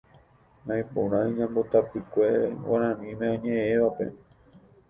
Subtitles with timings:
[0.65, 2.29] Naiporãi ñambotapykue
[2.65, 4.05] Guaraníme oñeʼẽvape.